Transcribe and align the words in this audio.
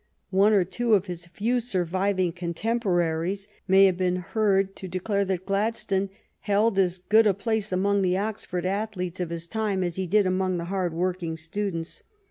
One 0.31 0.51
or 0.53 0.63
two 0.63 0.95
of 0.95 1.05
his 1.05 1.27
few 1.27 1.57
ETON 1.57 1.57
AND 1.57 1.57
OXFORD 1.57 1.69
23 1.69 1.69
surviving 1.69 2.31
contemporaries 2.31 3.47
may 3.67 3.85
have 3.85 3.97
been 3.97 4.15
heard 4.15 4.75
to 4.77 4.87
declare 4.87 5.23
that 5.25 5.45
Gladstone 5.45 6.09
held 6.39 6.79
as 6.79 6.97
good 6.97 7.27
a 7.27 7.35
place 7.35 7.71
among 7.71 8.01
the 8.01 8.17
Oxford 8.17 8.65
athletes 8.65 9.19
of 9.19 9.29
his 9.29 9.47
time 9.47 9.83
as 9.83 9.97
he 9.97 10.07
did 10.07 10.25
among 10.25 10.57
the 10.57 10.65
hard 10.65 10.93
v^orking 10.93 11.37
students. 11.37 12.01